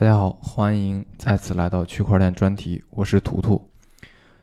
[0.00, 3.68] 大家好，欢迎再次来到区块链专题，我是图图。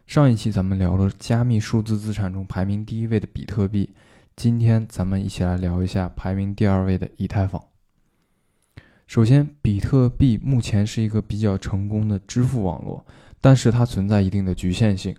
[0.06, 3.90] 上一期咱们聊了加密数字资产中排名第一位的比特币，
[4.36, 7.64] 今天咱们一起来聊一下排名第二位的以太坊。
[9.08, 13.06] 首先，比特币目前是一个比较成功的支付网络，
[13.40, 15.16] 但是它存在一定的局限性，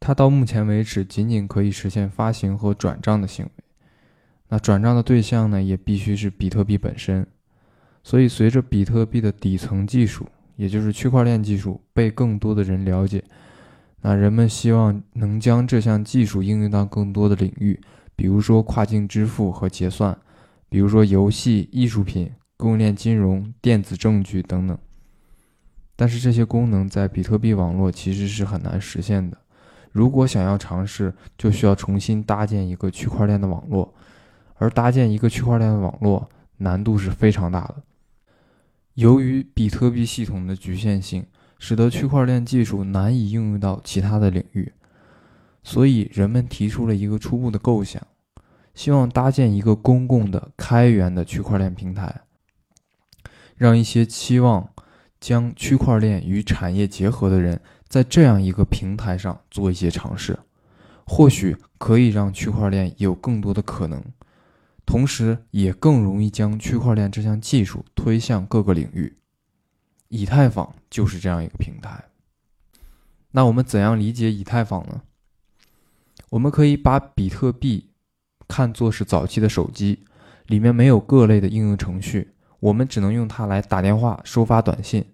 [0.00, 3.64] 它到目前为止仅仅可以实现发行和转账的行为，
[4.48, 7.24] 那转账的对象呢，也必须是比特币本身。
[8.06, 10.24] 所以，随着比特币的底层技术，
[10.54, 13.20] 也就是区块链技术被更多的人了解，
[14.00, 17.80] 那人们希望能将这项技术应用到更多的领域，
[18.14, 20.16] 比如说跨境支付和结算，
[20.68, 24.78] 比如说游戏、艺术品、供应链金融、电子证据等等。
[25.96, 29.36] 但是这些功能在比特币网络其实是很难实现的。
[29.90, 33.92] 如果想要尝试，就需要重新搭建一个区块链的网络，
[34.58, 37.82] 而搭建一个区块链的网络难度是非常大的。
[38.96, 41.26] 由于比特币系统的局限性，
[41.58, 44.72] 使得区块链技术难以应用到其他的领域，
[45.62, 48.02] 所以人们提出了一个初步的构想，
[48.74, 52.22] 希望搭建一个公共的开源的区块链平台，
[53.54, 54.70] 让一些期望
[55.20, 60.38] 将区块链与产业结合的人在这样一个平台上做一些尝试，
[61.04, 64.02] 或许可以让区块链有更多的可能。
[64.86, 69.18] 同时，也更容易将区块链这项技术推向各个领域。
[70.08, 72.04] 以太坊就是这样一个平台。
[73.32, 75.02] 那我们怎样理解以太坊呢？
[76.30, 77.90] 我们可以把比特币
[78.46, 80.04] 看作是早期的手机，
[80.46, 85.04] 里面没有各类的应用程序，我们只能用它来打电话、收发短信。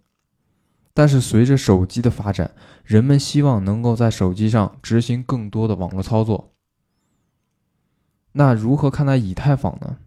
[0.94, 6.51] 但是随着手机的发展，人们希望能够在手机上执行更多的网络操作。
[8.32, 9.98] 那如何看待以太坊呢？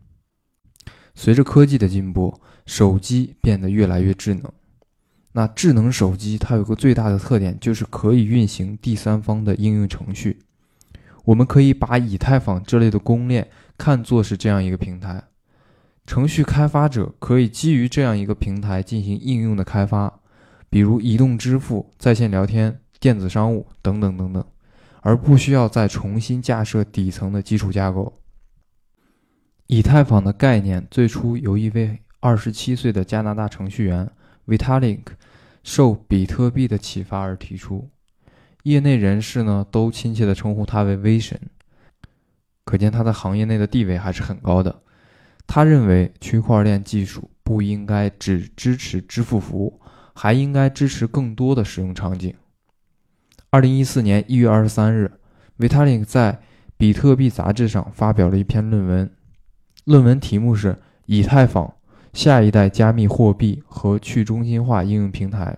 [1.13, 4.51] 随着科技的进步，手机变得越来越智能。
[5.33, 10.39] 那智能手机它有个最大的特点，就是可以运行第三方的应用程序。
[11.25, 15.23] 我们可以把以太坊这类的公链看作是这样一个平台，
[16.05, 20.19] 程序开发者可以基于这样一个平台进行应用的开发，
[20.69, 24.45] 比如移动支付、在线聊天、电子商务等等等等。
[25.05, 28.11] 而不需要再重新架设底层的基础架构。
[29.67, 34.09] 以太坊的概念最初由一位二十七岁的加拿大程序员
[34.47, 35.01] Vitalik
[35.63, 37.87] 受比特币的启发而提出，
[38.63, 41.39] 业内人士呢都亲切地称呼他为“威神”，
[42.65, 44.81] 可见他在行业内的地位还是很高的。
[45.45, 49.79] 他认为区块链技术不应该只支持支付服务，
[50.15, 52.33] 还应该支持更多的使用场景。
[53.49, 55.19] 二零一四年一月二十三日
[55.57, 56.33] ，Vitalik 在
[56.77, 59.11] 《比特币》杂志上发表了一篇论文，
[59.85, 60.73] 论文题目是
[61.05, 61.73] 《以太坊：
[62.11, 65.57] 下一代加密货币和去中心化应用平台》。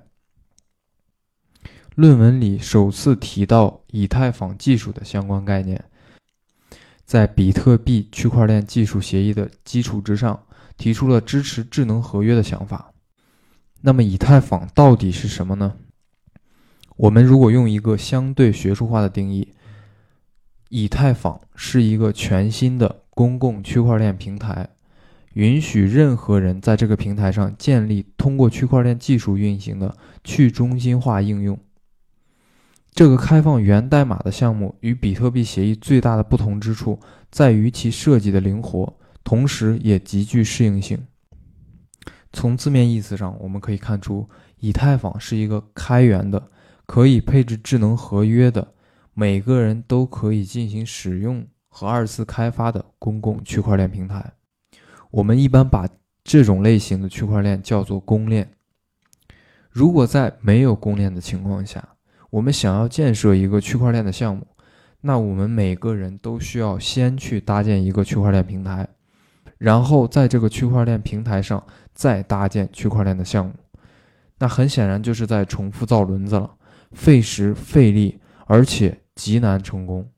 [1.95, 5.83] 论文里首次提到以太坊技术的相关概念，
[7.03, 10.43] 在比特币区块链技术协议的基础之上，
[10.77, 12.93] 提出了支持智能合约的想法。
[13.81, 15.75] 那么，以太坊到底是什么呢？
[16.97, 19.53] 我们如果用一个相对学术化的定义，
[20.69, 24.67] 以太坊是一个全新的公共区块链平台，
[25.33, 31.57] 允许任何人在这个平台上建立通过区块链技术运行的去中心化应用。
[32.95, 36.99] 这个开放源代码的项目与比特币协议最大的不同之处
[37.29, 38.91] 在于其设计的灵活，
[39.23, 40.97] 同时也极具适应性。
[42.33, 44.27] 从字面意思上，我们可以看出，
[44.59, 46.49] 以太坊是一个开源的。
[46.87, 48.73] 可以配置智能合约的，
[49.13, 54.33] 每个人都可以进行使用和二次开发的公共区块链平台。
[55.11, 55.87] 我们一般把
[56.23, 58.49] 这种类型的区块链叫做公链。
[59.69, 61.87] 如果在没有公链的情况下，
[62.29, 64.47] 我们想要建设一个区块链的项目，
[65.01, 68.87] 那我们每个人都需要先去搭建一个区块链平台，
[69.57, 71.63] 然后在这个区块链平台上
[71.93, 73.53] 再搭建区块链的项目。
[74.39, 76.56] 那很显然就是在重复造轮子了。
[76.91, 80.09] 费时费力，而且极难成功。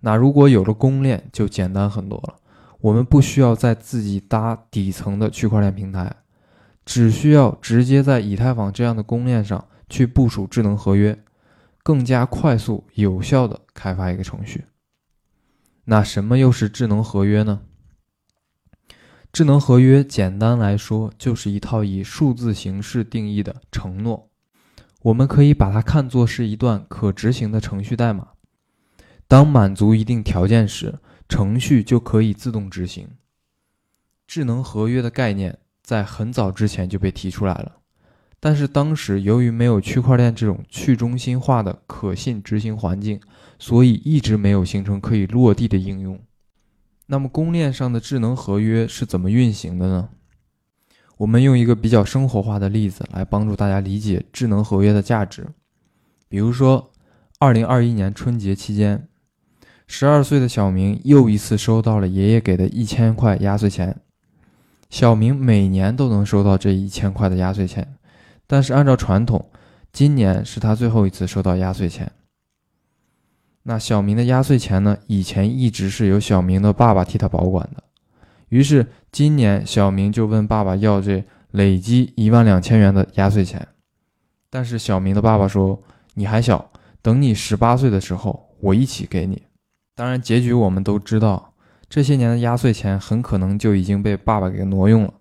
[0.00, 2.36] 那如果有了公链，就简单很多了。
[2.80, 6.16] 我们不需要再自己搭底层的区块链平台，
[6.84, 11.16] 只需要直接在以太坊这样的公链上去部署智能合约，
[11.84, 14.64] 更加快速有效的开发一个程序。
[15.84, 17.62] 那什么又是智能合约呢？
[19.32, 24.31] 智能合约简单来说，就是一套以数字形式定义的承诺。
[25.02, 28.28] 我们可以把它看作是一段可执行的程序代码。
[29.26, 33.08] 当满足一定条件时，程序就可以自动执行。
[34.26, 37.76] 智能合约的概念在很早之前就被提出来了。
[38.38, 43.20] 但是当时由于没有区块链这种去中心化的可信执行环境，
[43.58, 46.20] 所以一直没有形成可以落地的应用。
[47.06, 50.08] 那么公链上的智能合约是怎么运行的呢？
[51.22, 55.46] 我们用一个比较生活化的例子来帮助大家理解智能合约的价值。
[56.28, 56.90] 比如说，
[57.38, 59.06] 二零二一年春节期间，
[59.86, 64.00] 十二岁的小明又一次收到了爷爷给的一千块压岁钱。
[64.90, 67.94] 小明每年都能收到这一千块的压岁钱。
[68.48, 69.48] 但是按照传统，
[69.92, 72.10] 今年是他最后一次收到压岁钱。
[73.62, 74.98] 那小明的压岁钱呢？
[75.06, 77.84] 以前一直是由小明的爸爸替他保管的。
[78.52, 83.66] 于是今年小明就问爸爸要这累积一万两千元的压岁钱。
[84.50, 85.82] 但是小明的爸爸说
[86.12, 86.70] ：“你还小，
[87.00, 89.44] 等你十八岁的时候，我一起给你。”
[89.96, 91.54] 当然，结局我们都知道，
[91.88, 95.14] 这些年的压岁钱很可能就已经被爸爸给挪用了。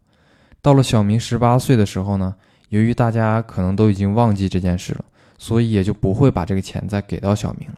[0.62, 2.36] 到了小明十八岁的时候呢？
[2.68, 5.06] 由于大家可能都已经忘记这件事了，
[5.38, 7.76] 所以也就不会把这个钱再给到小明了。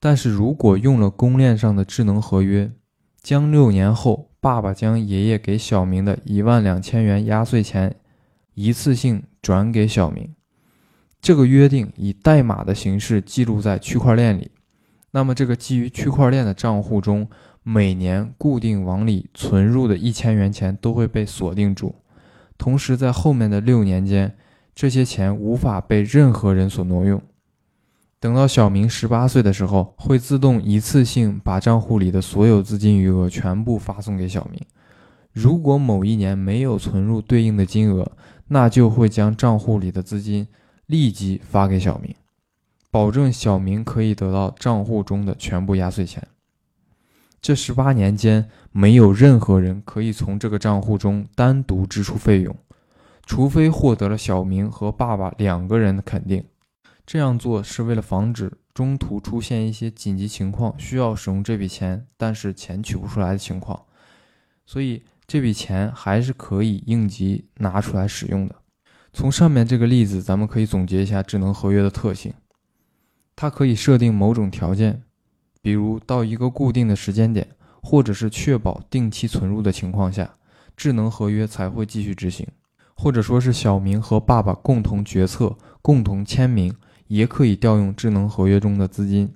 [0.00, 2.72] 但是如果用了公链上的智能合约，
[3.22, 7.94] 将六年后爸爸将爷爷给小明的一万两千元压岁钱
[8.54, 10.34] 一次性转给小明，
[11.20, 14.50] 这个约定以代码的形式记录在区块链里，
[15.12, 17.28] 那么这个基于区块链的账户中，
[17.62, 21.94] 每年固定往里存入的一千元钱都会被锁定住。
[22.58, 24.36] 同时，在后面的六年间，
[24.74, 27.22] 这些钱无法被任何人所挪用。
[28.22, 34.64] 等到小明十八岁的时候，会自动一次性把账户里的所有资金余额全部发送给小明。
[35.32, 38.12] 如果某一年没有存入对应的金额，
[38.46, 40.46] 那就会将账户里的资金
[40.86, 42.14] 立即发给小明，
[42.92, 46.24] 保证小明可以得到账户中的全部压岁钱。
[47.40, 52.54] 这十八年间，没有任何人可以从这个账户中单独支出费用，
[53.26, 56.44] 除非获得了小明和爸爸两个人的肯定。
[57.04, 63.84] 这样做是为了防止中途出现一些紧急情况需要使用这笔钱，但是钱取不出来的情况。
[64.64, 68.54] 所以这笔钱还是可以应急拿出来使用的。
[69.12, 72.32] 从上面这个例子，咱们可以总结一下智能合约的特性：
[73.36, 75.02] 它可以设定某种条件。
[75.60, 77.48] 比如到一个固定的时间点，
[77.82, 80.36] 或者是确保定期存入的情况下，
[80.76, 82.46] 智能合约才会继续执行；
[82.94, 86.74] 或者说是小明和爸爸共同决策、共同签名，
[87.14, 89.34] 也可以调用智能合约中的资金。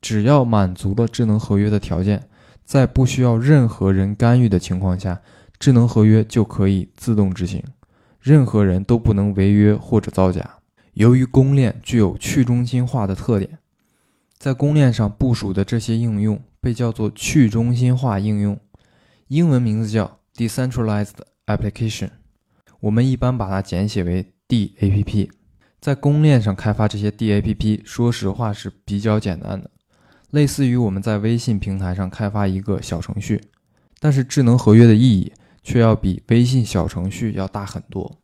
[0.00, 2.28] 只要满足了智能合约的条件，
[2.64, 5.22] 在不需要任何人干预的情况下，
[5.60, 7.62] 智能合约就可以自动执行，
[8.20, 10.58] 任何人都不能违约或者造假。
[10.94, 13.58] 由于公链具有去中心化的特点。
[14.36, 18.58] 在公链上部署的这些应用被叫做去中心化应用，
[19.28, 21.10] 英文名字叫 Decentralized
[21.44, 22.08] Application，
[22.80, 25.28] 我们一般把它简写为 DAPP。
[25.80, 29.70] 在公链上开发这些 DAPP，说实话是比较简单的，
[30.30, 33.40] 类似于我们在微信平台上开发一个小程序。
[33.98, 35.32] 但是智能合约的意义
[35.62, 38.18] 却要比微信小程序要大很多。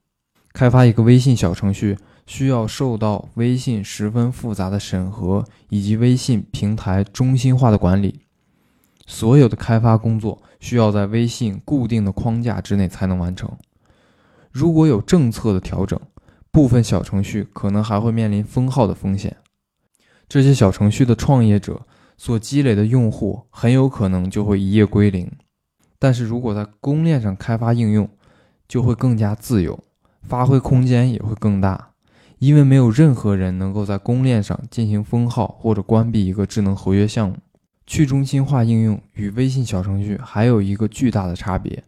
[0.52, 1.96] 开发一个微信小程序。
[2.26, 8.22] 需要受到微信十分复杂的审核以及微信平台中心化的管理，
[9.06, 13.48] 所有的开发工作需要在微信固定的框架之内才能完成。
[14.50, 16.00] 如果有政策的调整，
[16.56, 19.36] 部分小程序可能还会面临封号的风险。
[20.26, 21.86] 这些小程序的创业者
[22.16, 25.30] 所积累的用户很有可能就会一夜归零。
[25.98, 28.08] 但是如果在公链上开发应用，
[28.66, 29.78] 就会更加自由，
[30.22, 31.90] 发挥空间也会更大。
[32.38, 37.36] 因为没有任何人能够在公链上进行封号或者关闭一个智能合约项目。
[37.86, 41.84] 去中心化应用与微信小程序还有一个巨大的差别，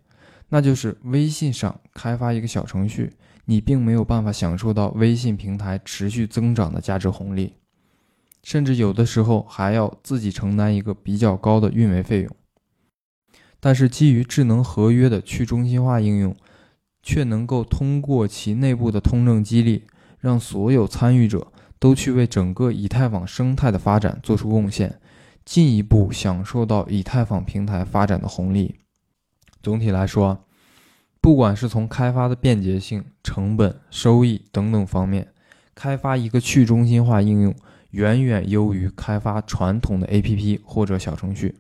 [0.51, 3.15] 那就是微信上开发一个小程序，
[3.51, 7.55] 你并没有办法享受到微信平台持续增长的价值红利，
[8.43, 12.37] 甚至有的时候还要自己承担一个比较高的运维费用。
[13.59, 16.37] 但是基于智能合约的去中心化应用，
[17.03, 19.85] 却能够通过其内部的通证激励。
[20.21, 25.01] 让所有参与者都去为整个以太坊生态的发展做出贡献，
[25.45, 28.75] 进一步享受到以太坊平台发展的红利。
[29.63, 30.45] 总体来说，
[31.29, 35.29] 不管是从开发的便捷性、成本、收益等等方面，
[35.75, 37.55] 开发一个去中心化应用
[37.91, 41.59] 远远优于开发传统的 APP 或者小程序。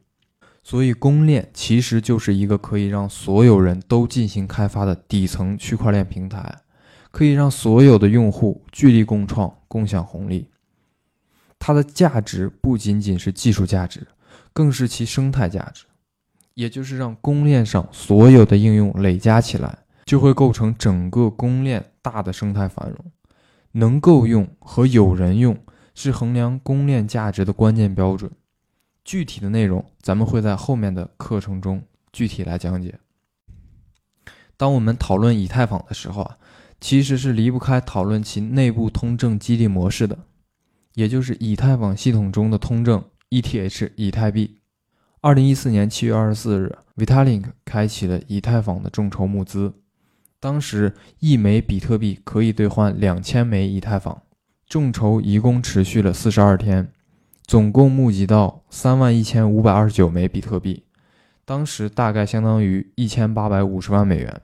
[0.64, 6.62] 所以，公链其实就是一个可以让所有人都进行开发的底层区块链平台。
[7.10, 10.48] 可以让所有的用户聚力共创、共享红利。
[11.58, 14.06] 它的价值不仅仅是技术价值，
[14.54, 15.84] 更是其生态价值。
[16.58, 23.12] 也就是让公链上所有的应用累加起来，就会构成整个公链大的生态繁荣。
[23.70, 25.56] 能够用和有人用
[25.94, 28.28] 是衡量公链价值的关键标准。
[29.04, 31.80] 具体的内容，咱们会在后面的课程中
[32.12, 32.98] 具体来讲解。
[34.56, 36.38] 当我们讨论以太坊的时候啊，
[36.80, 40.18] 其实是离不开讨论其内部通证激励模式的，
[40.94, 44.57] 也就是以太坊系统中的通证 ETH 以太币。
[45.20, 49.74] 二零一四年七月二十四日，Vitalik 开启了以太坊的众筹募资，
[50.38, 54.22] 当时一枚比特币可以兑换两千枚以太坊。
[54.68, 56.92] 众筹一共持续了四十二天。
[57.44, 60.84] 总共募集到三万一千五百二十九枚比特币，
[61.46, 64.42] 当时大概相当于一千八百五十万美元。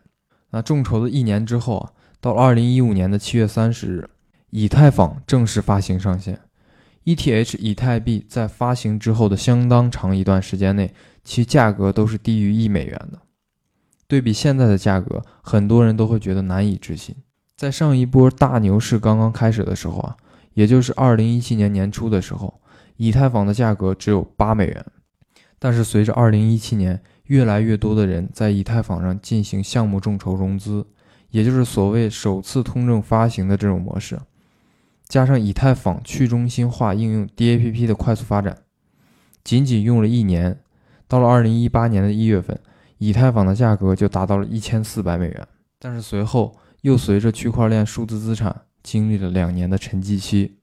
[0.51, 4.11] 那众筹的一年之后啊，到二零一五年的七月三十日，
[4.51, 6.41] 以太坊正式发行上线。
[7.05, 13.21] ETH 以太币在发行之后的相当长一段时间内，其价格都是低于一美元的。
[14.07, 17.15] 对比现在的价格，很多人都会觉得难以置信。
[17.57, 20.17] 在上一波大牛市刚刚开始的时候啊，
[20.55, 22.61] 也就是二零一七年年初的时候。
[22.97, 24.87] 以太坊的价格只有八美元，
[25.59, 30.87] 但是随着二零一七年越来越多的人在以太坊上进行项目众筹融资，
[31.31, 34.17] 也就是所谓首次通证发行的这种模式，
[35.09, 38.59] 加上以太坊去中心化应用 DAPP 的快速发展，
[39.43, 40.59] 仅仅用了一年，
[41.07, 42.59] 到了二零一八年的一月份，
[42.99, 45.49] 以太坊的价格就达到了一千四百美元。
[45.79, 50.57] 但是随后又随着区块链数字资产经历了两年的沉寂期。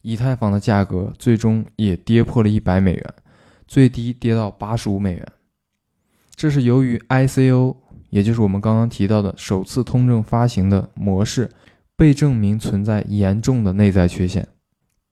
[0.00, 3.14] 以太坊的价格最终也跌破了一百美元，
[3.68, 5.24] 最低跌到八十五美元。
[6.34, 7.76] 这是由于 ICO，
[8.10, 11.48] 也就是我们刚刚提到的首次通证发行的模式，
[11.96, 14.48] 被证明存在严重的内在缺陷。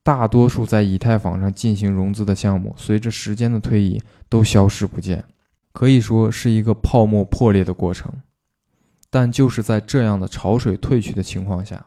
[0.03, 5.23] 大多数在以太坊上进行融资的项目，随着时间的推移都消失不见，
[5.71, 8.11] 可以说是一个泡沫破裂的过程。
[9.09, 11.85] 但就是在这样的潮水退去的情况下。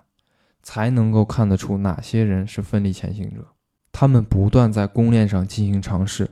[0.67, 3.47] 才能够看得出哪些人是奋力前行者。
[3.93, 6.27] 他们不断在公链上进行尝试，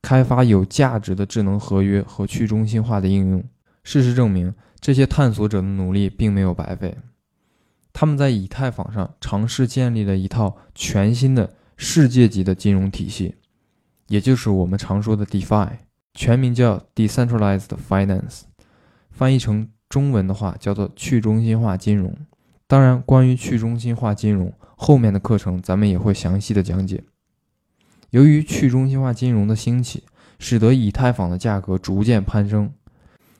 [0.00, 3.42] 开发有价值的智能合约和去中心化的应用。
[3.82, 6.96] 事实证明，这些探索者的努力并没有白费。
[7.92, 13.34] 他们在以太坊上尝试建立了一套全新的世界级的金融体系，
[14.08, 15.68] 也就是我们常说的 DeFi，
[16.14, 18.42] 全名叫 Decentralized Finance，
[19.10, 22.16] 翻译成中文的话叫做去中心化金融。
[22.66, 27.04] 当然，关于去中心化金融，后面的课程咱们也会详细的讲解。
[28.10, 30.04] 由于去中心化金融的兴起，
[30.38, 32.72] 使得以太坊的价格逐渐攀升，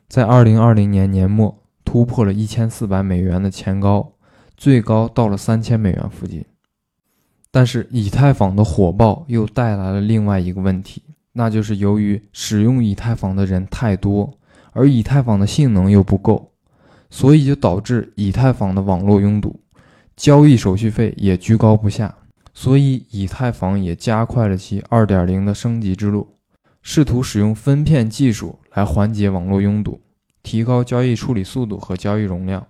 [0.08, 4.12] 在二零二零年年末突破了一千四百美元的前高，
[4.62, 6.44] 最高到了三千美元附近。
[7.50, 11.02] 但是，以太坊的火爆又带来了另外一个问题，
[11.32, 14.38] 那就是由于使用以太坊的人太多，
[14.70, 16.52] 而以太坊的性能又不够。
[17.10, 19.58] 所以就导致以太坊的网络拥堵，
[20.14, 22.14] 交易手续费也居高不下。
[22.54, 26.36] 所以以太坊也加快了其2.0的升级之路，
[26.82, 30.00] 试图使用分片技术来缓解网络拥堵，
[30.44, 32.64] 提高交易处理速度和交易容量。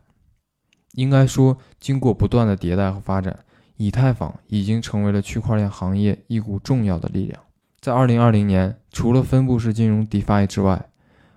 [0.92, 3.38] 应该说，经过不断的迭代和发展，
[3.76, 7.40] 以太坊已经成为了区块链行业一股重要的力量。
[7.80, 10.90] 在2020年，除了分布式金融 DeFi 之外，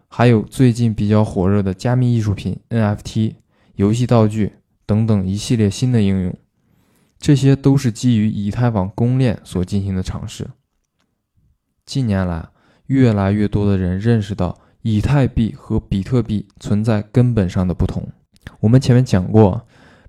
[0.07, 3.35] 还有最近比较火热的加密艺术品 NFT、
[3.75, 4.53] 游戏道具
[4.85, 6.37] 等等一系列新的应用，
[7.17, 10.49] 这些都是基于以太坊公链所进行的尝试。
[11.85, 12.49] 近年来，
[12.87, 18.07] 越来越多的人认识到以太币和比特币存在根本上的不同。
[18.59, 19.65] 我们前面讲过，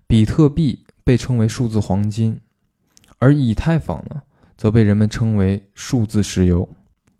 [0.06, 2.38] 比特币被称为数字黄金，
[3.18, 4.22] 而以太坊呢，
[4.56, 6.68] 则被人们称为数字石油。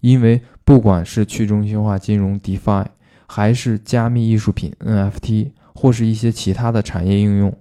[0.00, 2.86] 因为不管是去中心化金融 DeFi，
[3.26, 7.52] 还是加密艺术品 NFT，或是一些其他的产业应用，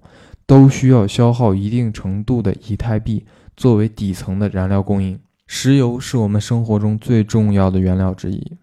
[0.46, 3.26] 都需要消耗一定程度的以太币
[3.58, 5.20] 作为底层的燃料供应。
[5.48, 8.58] 石油是我们生活中最重要的原料之一，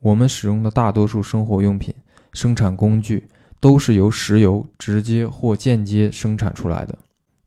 [0.00, 1.94] 我们使用的大多数生活用品、
[2.32, 3.28] 生产工具
[3.62, 6.98] 都是由石油直接或间接生产出来的。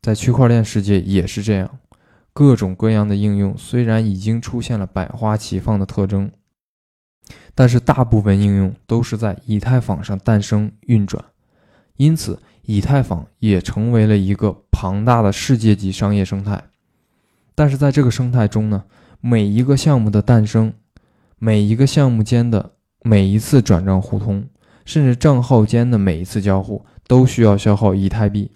[0.02, 1.70] 在区块链世界也是这样。
[2.32, 6.32] 各种各样的应用虽然已经出现了百花齐放的特征，
[7.54, 11.24] 但是大部分应用都是在以太坊上诞生运转，
[11.98, 16.64] 因此以太坊也成为了一个庞大的世界级商业生态。
[17.54, 18.86] 但是在这个生态中呢，
[19.20, 20.74] 每一个项目的诞生，
[21.40, 24.46] 每一个项目间的每一次转账互通，
[24.86, 28.52] 甚至账号间的每一次交互，都需要消耗以太币，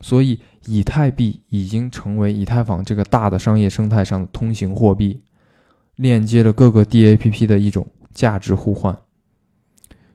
[0.00, 0.38] 所以。
[0.66, 5.20] 以太币已经成为以太坊这个大的商业生态上的通行货币，
[5.96, 8.98] 链接了各个 DAPP 的一种价值互换，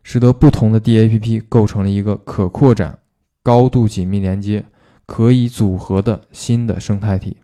[0.02, 2.98] 使得不同的 DAPP 构成了一个可扩展、
[3.44, 4.66] 高度紧密连接、
[5.06, 7.38] 可以组合的新的生态体。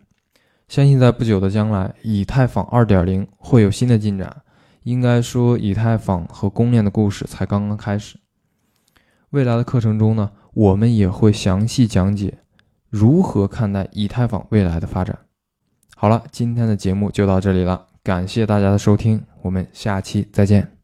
[0.66, 4.42] 相信在不久的将来，以太坊2.0会有新的进展。
[4.86, 8.20] 应该说，以太坊和公链的故事才刚刚开始。
[9.30, 12.38] 未来的课程中呢，我们也会详细讲解
[12.88, 15.18] 如何看待以太坊未来的发展。
[15.96, 20.75] 好了，今天的节目就到这里了，感谢大家的收听，我们下期再见。